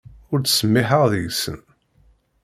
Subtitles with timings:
[0.31, 1.59] Ur ttsemmiḥeɣ deg-sen.